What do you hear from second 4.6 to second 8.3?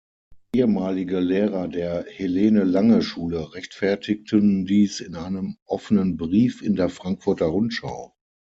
dies in einem offenen Brief in der „Frankfurter Rundschau“.